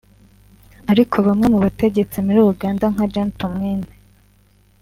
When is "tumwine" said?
3.37-3.89